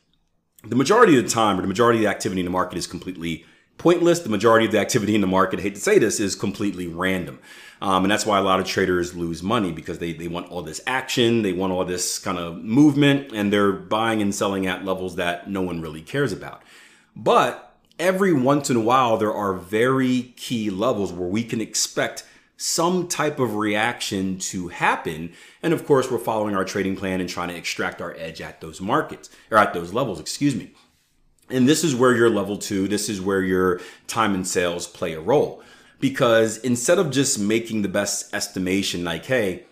the 0.62 0.76
majority 0.76 1.18
of 1.18 1.24
the 1.24 1.30
time 1.30 1.58
or 1.58 1.62
the 1.62 1.68
majority 1.68 1.98
of 1.98 2.02
the 2.04 2.08
activity 2.08 2.40
in 2.40 2.46
the 2.46 2.50
market 2.50 2.78
is 2.78 2.86
completely 2.86 3.44
pointless. 3.76 4.20
The 4.20 4.28
majority 4.28 4.66
of 4.66 4.72
the 4.72 4.78
activity 4.78 5.14
in 5.14 5.20
the 5.20 5.26
market, 5.26 5.60
I 5.60 5.62
hate 5.62 5.74
to 5.74 5.80
say 5.80 5.98
this, 5.98 6.20
is 6.20 6.34
completely 6.34 6.86
random. 6.86 7.38
Um, 7.82 8.04
and 8.04 8.10
that's 8.10 8.24
why 8.24 8.38
a 8.38 8.42
lot 8.42 8.60
of 8.60 8.66
traders 8.66 9.14
lose 9.14 9.42
money 9.42 9.72
because 9.72 9.98
they, 9.98 10.12
they 10.14 10.28
want 10.28 10.50
all 10.50 10.62
this 10.62 10.80
action, 10.86 11.42
they 11.42 11.52
want 11.52 11.72
all 11.72 11.84
this 11.84 12.18
kind 12.18 12.38
of 12.38 12.62
movement, 12.64 13.32
and 13.34 13.52
they're 13.52 13.72
buying 13.72 14.22
and 14.22 14.34
selling 14.34 14.66
at 14.66 14.84
levels 14.84 15.16
that 15.16 15.50
no 15.50 15.60
one 15.60 15.82
really 15.82 16.00
cares 16.00 16.32
about. 16.32 16.62
But 17.14 17.73
every 17.98 18.32
once 18.32 18.70
in 18.70 18.76
a 18.76 18.80
while, 18.80 19.16
there 19.16 19.32
are 19.32 19.54
very 19.54 20.34
key 20.36 20.70
levels 20.70 21.12
where 21.12 21.28
we 21.28 21.44
can 21.44 21.60
expect 21.60 22.24
some 22.56 23.08
type 23.08 23.38
of 23.38 23.56
reaction 23.56 24.38
to 24.38 24.68
happen. 24.68 25.32
And 25.62 25.72
of 25.72 25.86
course, 25.86 26.10
we're 26.10 26.18
following 26.18 26.54
our 26.54 26.64
trading 26.64 26.96
plan 26.96 27.20
and 27.20 27.28
trying 27.28 27.48
to 27.48 27.56
extract 27.56 28.00
our 28.00 28.14
edge 28.16 28.40
at 28.40 28.60
those 28.60 28.80
markets 28.80 29.30
or 29.50 29.58
at 29.58 29.74
those 29.74 29.92
levels, 29.92 30.20
excuse 30.20 30.54
me. 30.54 30.72
And 31.50 31.68
this 31.68 31.84
is 31.84 31.94
where 31.94 32.14
your 32.14 32.30
level 32.30 32.56
two, 32.56 32.88
this 32.88 33.08
is 33.08 33.20
where 33.20 33.42
your 33.42 33.80
time 34.06 34.34
and 34.34 34.46
sales 34.46 34.86
play 34.86 35.12
a 35.12 35.20
role. 35.20 35.62
Because 36.00 36.58
instead 36.58 36.98
of 36.98 37.10
just 37.10 37.38
making 37.38 37.82
the 37.82 37.88
best 37.88 38.34
estimation, 38.34 39.04
like, 39.04 39.26
hey, 39.26 39.64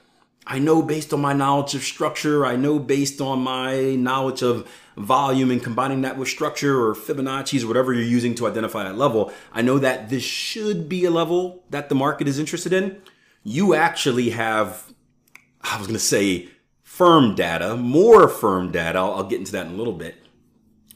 I 0.47 0.59
know 0.59 0.83
based 0.83 1.13
on 1.13 1.21
my 1.21 1.33
knowledge 1.33 1.75
of 1.75 1.83
structure, 1.83 2.45
I 2.45 2.57
know 2.57 2.79
based 2.79 3.21
on 3.21 3.41
my 3.41 3.95
knowledge 3.95 4.43
of 4.43 4.69
volume 4.97 5.51
and 5.51 5.63
combining 5.63 6.03
that 6.03 6.19
with 6.19 6.29
structure 6.29 6.87
or 6.87 6.95
Fibonacci's, 6.95 7.65
or 7.65 7.69
whatever 7.69 7.93
you're 7.93 8.03
using 8.03 8.35
to 8.37 8.47
identify 8.47 8.85
that 8.85 8.97
level, 8.97 9.33
I 9.53 9.63
know 9.63 9.79
that 9.79 10.11
this 10.11 10.23
should 10.23 10.89
be 10.89 11.05
a 11.05 11.11
level 11.11 11.65
that 11.71 11.89
the 11.89 11.95
market 11.95 12.29
is 12.29 12.39
interested 12.39 12.73
in. 12.73 13.01
You 13.43 13.75
actually 13.75 14.31
have, 14.31 14.93
I 15.63 15.79
was 15.79 15.87
going 15.87 15.99
to 15.99 16.05
say 16.05 16.49
firm 16.83 17.35
data, 17.35 17.77
more 17.77 18.29
firm 18.29 18.71
data. 18.71 18.99
I'll, 18.99 19.15
I'll 19.15 19.25
get 19.25 19.39
into 19.39 19.53
that 19.53 19.67
in 19.67 19.73
a 19.73 19.77
little 19.77 19.95
bit 19.95 20.17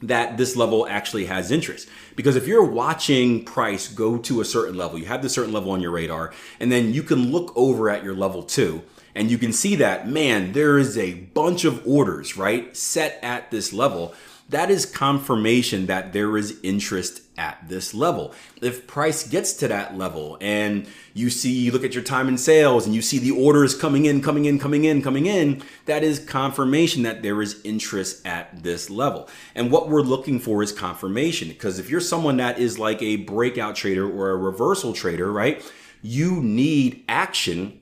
that 0.03 0.37
this 0.37 0.57
level 0.57 0.87
actually 0.87 1.25
has 1.25 1.51
interest. 1.51 1.89
Because 2.17 2.37
if 2.37 2.47
you're 2.47 2.63
watching 2.63 3.45
price 3.45 3.89
go 3.89 4.19
to 4.19 4.43
a 4.43 4.45
certain 4.45 4.77
level, 4.77 4.99
you 4.99 5.07
have 5.07 5.23
the 5.23 5.31
certain 5.31 5.55
level 5.55 5.71
on 5.71 5.81
your 5.81 5.91
radar, 5.91 6.35
and 6.61 6.71
then 6.71 6.93
you 6.93 7.03
can 7.03 7.33
look 7.33 7.51
over 7.57 7.89
at 7.89 8.05
your 8.05 8.15
level 8.15 8.43
two 8.43 8.83
and 9.17 9.31
you 9.31 9.39
can 9.39 9.53
see 9.53 9.77
that, 9.77 10.07
man, 10.07 10.53
there 10.53 10.77
is 10.77 10.99
a 10.99 11.15
bunch 11.15 11.65
of 11.65 11.85
orders, 11.87 12.37
right, 12.37 12.77
set 12.77 13.19
at 13.23 13.51
this 13.51 13.73
level. 13.73 14.15
That 14.51 14.71
is 14.71 14.85
confirmation 14.85 15.87
that 15.87 16.13
there 16.13 16.37
is 16.37 16.61
interest 16.63 17.23
at 17.39 17.67
this 17.67 17.95
level. 17.95 18.35
If 18.61 18.87
price 18.87 19.27
gets 19.27 19.55
to 19.55 19.69
that 19.69 19.97
level 19.97 20.37
and 20.43 20.87
you 21.15 21.31
see, 21.31 21.51
you 21.51 21.73
look 21.73 21.83
at 21.83 21.95
your 21.95 22.03
time 22.05 22.29
in 22.29 22.37
sales 22.37 22.85
and 22.85 22.95
you 22.95 23.01
see 23.01 23.19
the 23.19 23.31
orders 23.31 23.75
coming 23.75 24.05
in, 24.05 24.21
coming 24.21 24.45
in, 24.45 24.59
coming 24.59 24.85
in, 24.85 25.01
coming 25.01 25.25
in, 25.25 25.63
that 25.87 26.05
is 26.05 26.19
confirmation 26.19 27.03
that 27.05 27.23
there 27.23 27.41
is 27.41 27.61
interest 27.65 28.25
at 28.27 28.63
this 28.63 28.91
level. 28.91 29.31
And 29.55 29.73
what 29.73 29.89
we're 29.89 30.03
looking 30.03 30.39
for 30.39 30.63
is 30.63 30.73
confirmation 30.73 31.49
because 31.49 31.79
if 31.79 31.89
you're 31.89 32.01
someone 32.01 32.37
that 32.37 32.59
is 32.59 32.79
like 32.79 33.01
a 33.01 33.17
breakout 33.17 33.77
trader 33.77 34.09
or 34.09 34.29
a 34.29 34.37
reversal 34.37 34.93
trader, 34.93 35.33
right, 35.33 35.65
you 36.03 36.43
need 36.43 37.03
action 37.09 37.81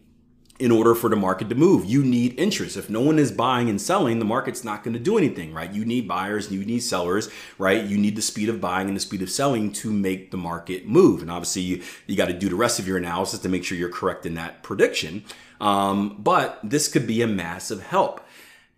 in 0.61 0.71
order 0.71 0.95
for 0.95 1.11
the 1.11 1.17
market 1.17 1.49
to 1.49 1.55
move. 1.55 1.85
You 1.85 2.05
need 2.05 2.39
interest. 2.39 2.77
If 2.77 2.89
no 2.89 3.01
one 3.01 3.19
is 3.19 3.33
buying 3.33 3.69
and 3.69 3.81
selling, 3.81 4.21
the 4.21 4.25
market's 4.25 4.63
not 4.63 4.85
going 4.85 4.95
to 4.95 5.01
do 5.01 5.19
anything, 5.19 5.53
right? 5.53 5.73
You 5.73 5.85
need 5.85 6.07
buyers, 6.07 6.51
you 6.53 6.65
need 6.65 6.81
sellers, 6.81 7.29
right? 7.59 7.83
You 7.85 7.99
need 7.99 8.15
the 8.15 8.23
speed 8.23 8.49
of 8.49 8.61
buying 8.61 8.87
and 8.87 8.97
the 8.97 9.01
speed 9.01 9.23
of 9.23 9.31
selling 9.31 9.73
to 9.73 9.93
make 9.93 10.31
the 10.31 10.37
market 10.37 10.87
move. 10.87 11.23
And 11.23 11.31
obviously, 11.31 11.63
you, 11.63 11.83
you 12.07 12.17
got 12.17 12.27
to 12.27 12.39
do 12.39 12.49
the 12.49 12.55
rest 12.55 12.79
of 12.79 12.87
your 12.87 12.97
analysis 12.97 13.41
to 13.41 13.49
make 13.49 13.65
sure 13.65 13.77
you're 13.77 13.89
correct 13.89 14.27
in 14.27 14.35
that 14.35 14.63
prediction. 14.63 15.25
Um, 15.61 16.19
but 16.21 16.61
this 16.63 16.87
could 16.87 17.07
be 17.07 17.21
a 17.23 17.27
massive 17.27 17.83
help. 17.83 18.25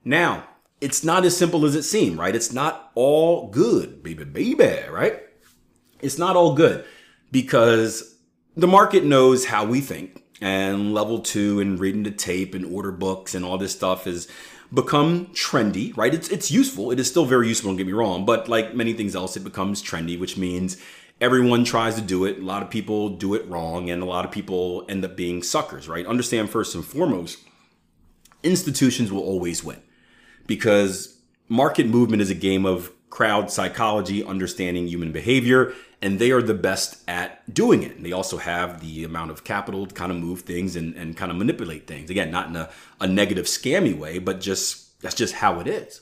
Now, 0.02 0.45
it's 0.80 1.04
not 1.04 1.25
as 1.25 1.37
simple 1.37 1.66
as 1.66 1.75
it 1.75 1.83
seems, 1.83 2.16
right? 2.16 2.35
It's 2.35 2.52
not 2.52 2.90
all 2.95 3.49
good, 3.49 4.02
baby, 4.02 4.25
baby, 4.25 4.88
right? 4.88 5.23
It's 6.00 6.18
not 6.18 6.37
all 6.37 6.54
good 6.54 6.85
because 7.33 8.16
the 8.56 8.66
market 8.66 9.04
knows 9.04 9.47
how 9.47 9.64
we 9.66 9.80
think 9.80 10.23
and 10.40 10.93
level 10.93 11.21
two 11.21 11.61
and 11.61 11.78
reading 11.81 12.02
the 12.02 12.11
tape 12.11 12.55
and 12.55 12.64
order 12.64 12.93
books 12.93 13.35
and 13.35 13.45
all 13.45 13.59
this 13.59 13.73
stuff 13.73 14.05
has 14.05 14.28
become 14.73 15.26
trendy, 15.26 15.97
right? 15.97 16.12
It's 16.12 16.28
it's 16.28 16.50
useful. 16.50 16.90
It 16.90 17.00
is 17.00 17.09
still 17.09 17.25
very 17.25 17.49
useful, 17.49 17.71
don't 17.71 17.76
get 17.76 17.87
me 17.87 17.93
wrong, 17.93 18.25
but 18.25 18.49
like 18.49 18.75
many 18.75 18.93
things 18.93 19.14
else, 19.14 19.37
it 19.37 19.45
becomes 19.45 19.83
trendy, 19.83 20.19
which 20.19 20.37
means 20.37 20.76
everyone 21.21 21.64
tries 21.64 21.95
to 21.95 22.00
do 22.00 22.25
it. 22.25 22.38
A 22.38 22.45
lot 22.45 22.62
of 22.62 22.71
people 22.71 23.11
do 23.11 23.35
it 23.35 23.49
wrong, 23.49 23.90
and 23.90 24.02
a 24.02 24.07
lot 24.07 24.25
of 24.25 24.31
people 24.31 24.85
end 24.88 25.05
up 25.05 25.16
being 25.16 25.43
suckers, 25.43 25.88
right? 25.88 26.07
Understand 26.07 26.50
first 26.50 26.75
and 26.75 26.85
foremost, 26.85 27.38
institutions 28.43 29.11
will 29.12 29.23
always 29.23 29.64
win 29.64 29.83
because 30.47 31.19
market 31.49 31.87
movement 31.87 32.23
is 32.23 32.31
a 32.31 32.35
game 32.35 32.66
of 32.66 32.90
crowd 33.10 33.50
psychology, 33.50 34.25
understanding 34.25 34.86
human 34.88 35.12
behavior, 35.12 35.72
and 36.02 36.18
they 36.18 36.30
are 36.30 36.42
the 36.42 36.54
best 36.54 37.02
at 37.08 37.52
doing 37.52 37.82
it. 37.82 37.96
And 37.96 38.04
they 38.04 38.12
also 38.12 38.36
have 38.38 38.80
the 38.80 39.04
amount 39.04 39.30
of 39.30 39.44
capital 39.44 39.86
to 39.86 39.94
kind 39.94 40.12
of 40.12 40.18
move 40.18 40.42
things 40.42 40.76
and, 40.76 40.94
and 40.94 41.16
kind 41.16 41.30
of 41.30 41.36
manipulate 41.36 41.86
things. 41.86 42.10
Again, 42.10 42.30
not 42.30 42.48
in 42.48 42.56
a, 42.56 42.68
a 43.00 43.06
negative, 43.06 43.46
scammy 43.46 43.96
way, 43.96 44.18
but 44.18 44.40
just 44.40 45.00
that's 45.00 45.14
just 45.14 45.34
how 45.34 45.60
it 45.60 45.66
is. 45.66 46.00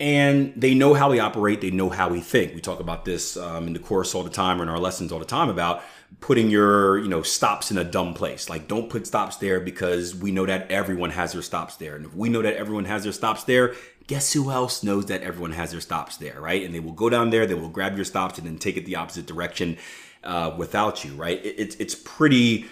And 0.00 0.54
they 0.56 0.74
know 0.74 0.94
how 0.94 1.10
we 1.10 1.20
operate, 1.20 1.60
they 1.60 1.70
know 1.70 1.90
how 1.90 2.08
we 2.08 2.20
think. 2.20 2.54
We 2.54 2.62
talk 2.62 2.80
about 2.80 3.04
this 3.04 3.36
um, 3.36 3.66
in 3.66 3.74
the 3.74 3.78
course 3.78 4.14
all 4.14 4.22
the 4.22 4.30
time 4.30 4.58
or 4.58 4.62
in 4.62 4.68
our 4.70 4.78
lessons 4.78 5.12
all 5.12 5.18
the 5.18 5.26
time 5.26 5.50
about 5.50 5.82
putting 6.20 6.50
your 6.50 6.98
you 6.98 7.08
know 7.08 7.22
stops 7.22 7.70
in 7.70 7.78
a 7.78 7.84
dumb 7.84 8.14
place 8.14 8.50
like 8.50 8.66
don't 8.66 8.90
put 8.90 9.06
stops 9.06 9.36
there 9.36 9.60
because 9.60 10.12
we 10.12 10.32
know 10.32 10.44
that 10.44 10.68
everyone 10.68 11.10
has 11.10 11.32
their 11.34 11.40
stops 11.40 11.76
there 11.76 11.94
and 11.94 12.04
if 12.04 12.12
we 12.16 12.28
know 12.28 12.42
that 12.42 12.56
everyone 12.56 12.84
has 12.84 13.04
their 13.04 13.12
stops 13.12 13.44
there 13.44 13.76
guess 14.10 14.32
who 14.32 14.50
else 14.50 14.82
knows 14.82 15.06
that 15.06 15.22
everyone 15.22 15.52
has 15.52 15.70
their 15.70 15.80
stops 15.80 16.16
there, 16.16 16.40
right? 16.40 16.64
And 16.64 16.74
they 16.74 16.80
will 16.80 16.90
go 16.90 17.08
down 17.08 17.30
there, 17.30 17.46
they 17.46 17.54
will 17.54 17.68
grab 17.68 17.94
your 17.94 18.04
stops 18.04 18.38
and 18.38 18.46
then 18.46 18.58
take 18.58 18.76
it 18.76 18.84
the 18.84 18.96
opposite 18.96 19.24
direction 19.24 19.78
uh, 20.24 20.52
without 20.58 21.04
you, 21.04 21.12
right? 21.12 21.38
It, 21.44 21.54
it's 21.58 21.76
it's 21.76 21.94
pretty 21.94 22.66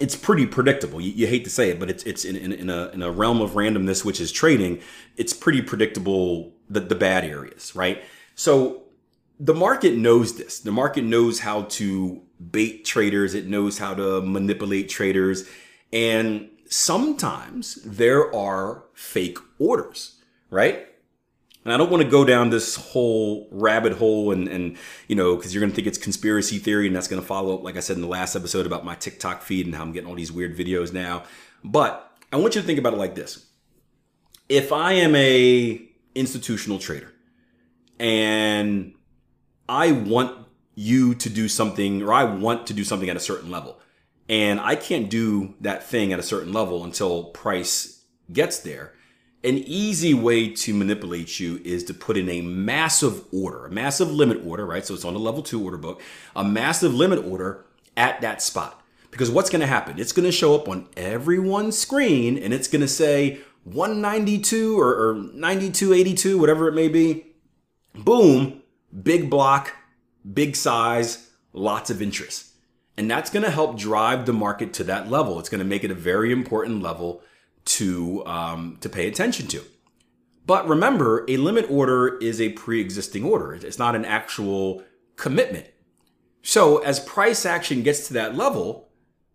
it's 0.00 0.16
pretty 0.16 0.46
predictable. 0.46 1.00
You, 1.00 1.12
you, 1.12 1.26
hate 1.26 1.44
to 1.44 1.50
say 1.50 1.70
it, 1.70 1.78
but 1.78 1.90
it's 1.90 2.02
it's 2.04 2.24
in, 2.24 2.36
in, 2.36 2.52
in, 2.52 2.70
a 2.70 2.88
in 2.88 3.02
a 3.02 3.10
realm 3.10 3.40
of 3.40 3.50
randomness, 3.52 4.04
which 4.04 4.20
is 4.20 4.32
trading. 4.32 4.80
It's 5.16 5.32
pretty 5.32 5.62
predictable 5.62 6.54
the 6.68 6.80
the 6.80 6.94
bad 6.94 7.24
areas, 7.24 7.74
right? 7.76 8.02
So 8.34 8.84
the 9.38 9.54
market 9.54 9.96
knows 9.96 10.36
this. 10.36 10.60
The 10.60 10.72
market 10.72 11.04
knows 11.04 11.40
how 11.40 11.62
to 11.62 12.22
bait 12.50 12.84
traders. 12.84 13.34
It 13.34 13.46
knows 13.46 13.78
how 13.78 13.94
to 13.94 14.22
manipulate 14.22 14.88
traders, 14.88 15.48
and 15.92 16.48
sometimes 16.68 17.76
there 17.84 18.34
are 18.34 18.84
fake 18.94 19.38
orders, 19.58 20.20
right? 20.50 20.86
And 21.64 21.72
I 21.72 21.76
don't 21.76 21.90
want 21.90 22.02
to 22.02 22.08
go 22.08 22.24
down 22.24 22.50
this 22.50 22.74
whole 22.74 23.48
rabbit 23.52 23.92
hole 23.92 24.32
and, 24.32 24.48
and 24.48 24.76
you 25.06 25.14
know, 25.14 25.36
because 25.36 25.54
you're 25.54 25.60
going 25.60 25.70
to 25.70 25.76
think 25.76 25.86
it's 25.86 25.98
conspiracy 25.98 26.58
theory 26.58 26.86
and 26.88 26.96
that's 26.96 27.06
going 27.06 27.22
to 27.22 27.26
follow 27.26 27.54
up, 27.54 27.62
like 27.62 27.76
I 27.76 27.80
said 27.80 27.96
in 27.96 28.02
the 28.02 28.08
last 28.08 28.34
episode 28.34 28.66
about 28.66 28.84
my 28.84 28.96
TikTok 28.96 29.42
feed 29.42 29.66
and 29.66 29.74
how 29.74 29.82
I'm 29.82 29.92
getting 29.92 30.08
all 30.08 30.16
these 30.16 30.32
weird 30.32 30.56
videos 30.56 30.92
now. 30.92 31.22
But 31.62 32.10
I 32.32 32.36
want 32.36 32.54
you 32.54 32.60
to 32.60 32.66
think 32.66 32.78
about 32.78 32.94
it 32.94 32.98
like 32.98 33.14
this. 33.14 33.46
If 34.48 34.72
I 34.72 34.94
am 34.94 35.14
a 35.14 35.88
institutional 36.14 36.78
trader 36.78 37.12
and 37.98 38.94
I 39.68 39.92
want 39.92 40.46
you 40.74 41.14
to 41.14 41.30
do 41.30 41.48
something 41.48 42.02
or 42.02 42.12
I 42.12 42.24
want 42.24 42.66
to 42.66 42.74
do 42.74 42.82
something 42.82 43.08
at 43.08 43.16
a 43.16 43.20
certain 43.20 43.50
level, 43.50 43.78
and 44.28 44.60
I 44.60 44.76
can't 44.76 45.10
do 45.10 45.54
that 45.60 45.86
thing 45.86 46.12
at 46.12 46.18
a 46.18 46.22
certain 46.22 46.52
level 46.52 46.84
until 46.84 47.24
price 47.24 48.04
gets 48.32 48.58
there. 48.58 48.94
An 49.44 49.58
easy 49.58 50.14
way 50.14 50.50
to 50.50 50.72
manipulate 50.72 51.40
you 51.40 51.60
is 51.64 51.82
to 51.84 51.94
put 51.94 52.16
in 52.16 52.28
a 52.28 52.40
massive 52.42 53.24
order, 53.32 53.66
a 53.66 53.70
massive 53.70 54.08
limit 54.08 54.40
order, 54.46 54.64
right? 54.64 54.86
So 54.86 54.94
it's 54.94 55.04
on 55.04 55.14
the 55.14 55.20
level 55.20 55.42
two 55.42 55.62
order 55.62 55.76
book, 55.76 56.00
a 56.36 56.44
massive 56.44 56.94
limit 56.94 57.24
order 57.24 57.64
at 57.96 58.20
that 58.20 58.40
spot. 58.40 58.80
Because 59.10 59.30
what's 59.30 59.50
going 59.50 59.60
to 59.60 59.66
happen? 59.66 59.98
It's 59.98 60.12
going 60.12 60.24
to 60.24 60.32
show 60.32 60.54
up 60.54 60.68
on 60.68 60.88
everyone's 60.96 61.76
screen 61.76 62.38
and 62.38 62.54
it's 62.54 62.68
going 62.68 62.80
to 62.82 62.88
say 62.88 63.40
192 63.64 64.80
or, 64.80 65.10
or 65.10 65.14
9282, 65.14 66.38
whatever 66.38 66.68
it 66.68 66.72
may 66.72 66.88
be. 66.88 67.26
Boom, 67.94 68.62
big 69.02 69.28
block, 69.28 69.76
big 70.32 70.56
size, 70.56 71.30
lots 71.52 71.90
of 71.90 72.00
interest. 72.00 72.52
And 72.96 73.10
that's 73.10 73.30
going 73.30 73.44
to 73.44 73.50
help 73.50 73.76
drive 73.76 74.24
the 74.24 74.32
market 74.32 74.72
to 74.74 74.84
that 74.84 75.10
level. 75.10 75.38
It's 75.38 75.48
going 75.48 75.58
to 75.58 75.64
make 75.64 75.84
it 75.84 75.90
a 75.90 75.94
very 75.94 76.32
important 76.32 76.82
level 76.82 77.22
to, 77.64 78.24
um, 78.26 78.78
to 78.80 78.88
pay 78.88 79.08
attention 79.08 79.46
to. 79.48 79.62
But 80.46 80.68
remember, 80.68 81.24
a 81.28 81.36
limit 81.36 81.66
order 81.70 82.18
is 82.18 82.40
a 82.40 82.50
pre 82.50 82.80
existing 82.80 83.24
order, 83.24 83.54
it's 83.54 83.78
not 83.78 83.94
an 83.94 84.04
actual 84.04 84.82
commitment. 85.16 85.66
So 86.42 86.78
as 86.78 86.98
price 87.00 87.46
action 87.46 87.82
gets 87.82 88.08
to 88.08 88.14
that 88.14 88.36
level, 88.36 88.88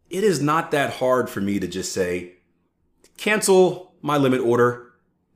it 0.10 0.24
is 0.24 0.41
not 0.41 0.72
that 0.72 0.96
hard 0.96 1.29
for 1.29 1.41
me 1.41 1.60
to 1.60 1.67
just 1.67 1.93
say, 1.93 2.34
cancel 3.17 3.96
my 4.01 4.17
limit 4.17 4.41
order 4.41 4.87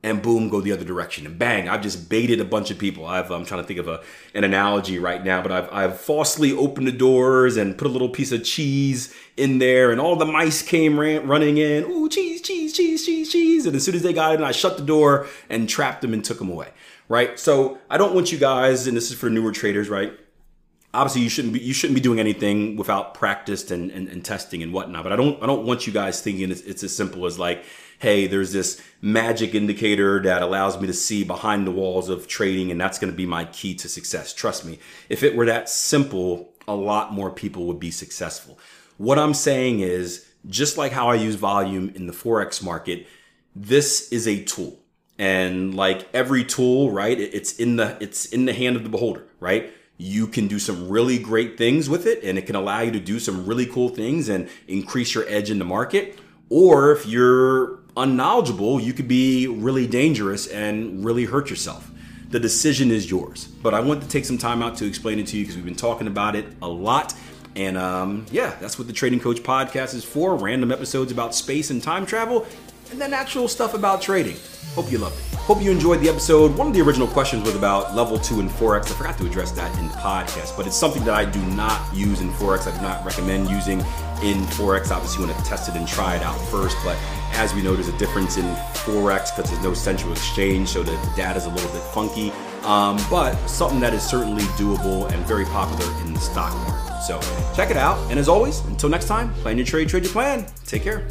and 0.02 0.20
boom, 0.20 0.48
go 0.48 0.60
the 0.60 0.72
other 0.72 0.84
direction. 0.84 1.26
And 1.26 1.38
bang, 1.38 1.68
I've 1.68 1.82
just 1.82 2.08
baited 2.08 2.40
a 2.40 2.44
bunch 2.44 2.70
of 2.70 2.78
people. 2.78 3.06
I've, 3.06 3.30
I'm 3.30 3.44
trying 3.44 3.62
to 3.62 3.66
think 3.66 3.78
of 3.78 3.86
a, 3.86 4.02
an 4.34 4.42
analogy 4.42 4.98
right 4.98 5.24
now, 5.24 5.42
but 5.42 5.52
I've, 5.52 5.72
I've 5.72 6.00
falsely 6.00 6.52
opened 6.52 6.88
the 6.88 6.92
doors 6.92 7.56
and 7.56 7.78
put 7.78 7.86
a 7.86 7.90
little 7.90 8.08
piece 8.08 8.32
of 8.32 8.42
cheese 8.44 9.14
in 9.36 9.58
there, 9.58 9.92
and 9.92 10.00
all 10.00 10.16
the 10.16 10.26
mice 10.26 10.62
came 10.62 10.98
ran, 10.98 11.26
running 11.28 11.56
in. 11.56 11.84
Ooh, 11.84 12.08
cheese, 12.08 12.42
cheese, 12.42 12.72
cheese, 12.72 13.04
cheese, 13.06 13.30
cheese. 13.30 13.66
And 13.66 13.76
as 13.76 13.84
soon 13.84 13.94
as 13.94 14.02
they 14.02 14.12
got 14.12 14.34
in, 14.34 14.42
I 14.42 14.52
shut 14.52 14.76
the 14.76 14.84
door 14.84 15.28
and 15.48 15.68
trapped 15.68 16.02
them 16.02 16.12
and 16.12 16.24
took 16.24 16.38
them 16.38 16.50
away. 16.50 16.68
Right. 17.08 17.38
So 17.38 17.78
I 17.90 17.98
don't 17.98 18.14
want 18.14 18.32
you 18.32 18.38
guys, 18.38 18.86
and 18.86 18.96
this 18.96 19.10
is 19.10 19.18
for 19.18 19.28
newer 19.30 19.52
traders, 19.52 19.88
right? 19.88 20.18
Obviously 20.94 21.22
you 21.22 21.28
shouldn't 21.28 21.54
be 21.54 21.60
you 21.60 21.72
shouldn't 21.72 21.94
be 21.94 22.00
doing 22.00 22.20
anything 22.20 22.76
without 22.76 23.14
practice 23.14 23.70
and, 23.70 23.90
and, 23.90 24.08
and, 24.08 24.24
testing 24.24 24.62
and 24.62 24.72
whatnot. 24.72 25.02
But 25.02 25.12
I 25.12 25.16
don't 25.16 25.42
I 25.42 25.46
don't 25.46 25.66
want 25.66 25.86
you 25.86 25.92
guys 25.92 26.20
thinking 26.20 26.50
it's, 26.50 26.60
it's 26.62 26.82
as 26.82 26.94
simple 26.94 27.26
as 27.26 27.38
like, 27.38 27.64
hey, 27.98 28.26
there's 28.26 28.52
this 28.52 28.82
magic 29.00 29.54
indicator 29.54 30.20
that 30.22 30.42
allows 30.42 30.80
me 30.80 30.86
to 30.86 30.92
see 30.92 31.24
behind 31.24 31.66
the 31.66 31.70
walls 31.70 32.08
of 32.08 32.28
trading, 32.28 32.70
and 32.70 32.80
that's 32.80 32.98
going 32.98 33.12
to 33.12 33.16
be 33.16 33.26
my 33.26 33.44
key 33.46 33.74
to 33.76 33.88
success. 33.88 34.34
Trust 34.34 34.64
me, 34.64 34.78
if 35.08 35.22
it 35.22 35.34
were 35.34 35.46
that 35.46 35.68
simple, 35.68 36.52
a 36.68 36.74
lot 36.74 37.12
more 37.12 37.30
people 37.30 37.66
would 37.66 37.80
be 37.80 37.90
successful. 37.90 38.58
What 38.98 39.18
I'm 39.18 39.34
saying 39.34 39.80
is, 39.80 40.26
just 40.48 40.76
like 40.76 40.92
how 40.92 41.08
I 41.08 41.14
use 41.14 41.36
volume 41.36 41.92
in 41.94 42.06
the 42.06 42.12
forex 42.12 42.62
market, 42.62 43.06
this 43.54 44.10
is 44.12 44.26
a 44.26 44.44
tool. 44.44 44.78
And 45.18 45.74
like 45.74 46.08
every 46.12 46.44
tool, 46.44 46.90
right? 46.90 47.18
It's 47.18 47.54
in 47.56 47.76
the 47.76 47.96
it's 48.00 48.26
in 48.26 48.46
the 48.46 48.52
hand 48.52 48.76
of 48.76 48.82
the 48.82 48.88
beholder, 48.88 49.24
right? 49.38 49.72
You 50.02 50.26
can 50.26 50.48
do 50.48 50.58
some 50.58 50.88
really 50.88 51.16
great 51.16 51.56
things 51.56 51.88
with 51.88 52.06
it 52.06 52.24
and 52.24 52.36
it 52.36 52.42
can 52.44 52.56
allow 52.56 52.80
you 52.80 52.90
to 52.90 52.98
do 52.98 53.20
some 53.20 53.46
really 53.46 53.66
cool 53.66 53.88
things 53.88 54.28
and 54.28 54.48
increase 54.66 55.14
your 55.14 55.24
edge 55.28 55.48
in 55.48 55.60
the 55.60 55.64
market. 55.64 56.18
Or 56.48 56.90
if 56.90 57.06
you're 57.06 57.78
unknowledgeable, 57.96 58.80
you 58.80 58.92
could 58.92 59.06
be 59.06 59.46
really 59.46 59.86
dangerous 59.86 60.48
and 60.48 61.04
really 61.04 61.24
hurt 61.24 61.48
yourself. 61.48 61.88
The 62.30 62.40
decision 62.40 62.90
is 62.90 63.08
yours. 63.08 63.46
But 63.46 63.74
I 63.74 63.80
want 63.80 64.02
to 64.02 64.08
take 64.08 64.24
some 64.24 64.38
time 64.38 64.60
out 64.60 64.76
to 64.78 64.86
explain 64.86 65.20
it 65.20 65.28
to 65.28 65.36
you 65.36 65.44
because 65.44 65.54
we've 65.54 65.64
been 65.64 65.76
talking 65.76 66.08
about 66.08 66.34
it 66.34 66.46
a 66.60 66.68
lot. 66.68 67.14
And 67.54 67.78
um, 67.78 68.26
yeah, 68.32 68.56
that's 68.60 68.78
what 68.78 68.88
the 68.88 68.92
Trading 68.92 69.20
Coach 69.20 69.38
podcast 69.44 69.94
is 69.94 70.04
for 70.04 70.34
random 70.34 70.72
episodes 70.72 71.12
about 71.12 71.32
space 71.32 71.70
and 71.70 71.80
time 71.80 72.06
travel, 72.06 72.44
and 72.90 73.00
then 73.00 73.12
actual 73.14 73.46
stuff 73.46 73.74
about 73.74 74.02
trading. 74.02 74.36
Hope 74.74 74.90
you 74.90 74.98
loved 74.98 75.16
it. 75.18 75.31
Hope 75.46 75.60
you 75.60 75.72
enjoyed 75.72 76.00
the 76.00 76.08
episode. 76.08 76.56
One 76.56 76.68
of 76.68 76.72
the 76.72 76.80
original 76.80 77.08
questions 77.08 77.44
was 77.44 77.56
about 77.56 77.96
level 77.96 78.16
two 78.16 78.38
in 78.38 78.48
Forex. 78.48 78.84
I 78.84 78.94
forgot 78.94 79.18
to 79.18 79.26
address 79.26 79.50
that 79.52 79.76
in 79.76 79.88
the 79.88 79.94
podcast, 79.94 80.56
but 80.56 80.68
it's 80.68 80.76
something 80.76 81.04
that 81.04 81.14
I 81.14 81.24
do 81.24 81.42
not 81.56 81.82
use 81.92 82.20
in 82.20 82.30
Forex. 82.30 82.72
I 82.72 82.76
do 82.76 82.80
not 82.80 83.04
recommend 83.04 83.50
using 83.50 83.80
in 84.22 84.38
Forex. 84.54 84.92
Obviously, 84.92 85.20
you 85.20 85.28
want 85.28 85.36
to 85.36 85.44
test 85.44 85.68
it 85.68 85.74
and 85.74 85.86
try 85.86 86.14
it 86.14 86.22
out 86.22 86.38
first, 86.42 86.76
but 86.84 86.96
as 87.32 87.52
we 87.54 87.60
know, 87.60 87.74
there's 87.74 87.88
a 87.88 87.98
difference 87.98 88.36
in 88.36 88.44
Forex 88.84 89.34
because 89.34 89.50
there's 89.50 89.64
no 89.64 89.74
central 89.74 90.12
exchange, 90.12 90.68
so 90.68 90.84
the 90.84 90.96
data 91.16 91.38
is 91.38 91.46
a 91.46 91.50
little 91.50 91.72
bit 91.72 91.82
funky. 91.92 92.30
Um, 92.62 92.96
but 93.10 93.34
something 93.48 93.80
that 93.80 93.94
is 93.94 94.04
certainly 94.04 94.44
doable 94.54 95.10
and 95.10 95.26
very 95.26 95.44
popular 95.46 95.92
in 96.02 96.14
the 96.14 96.20
stock 96.20 96.54
market. 96.68 97.02
So 97.02 97.20
check 97.52 97.72
it 97.72 97.76
out. 97.76 97.98
And 98.12 98.18
as 98.20 98.28
always, 98.28 98.60
until 98.66 98.88
next 98.88 99.06
time, 99.06 99.34
plan 99.42 99.58
your 99.58 99.66
trade, 99.66 99.88
trade 99.88 100.04
your 100.04 100.12
plan. 100.12 100.46
Take 100.66 100.84
care. 100.84 101.08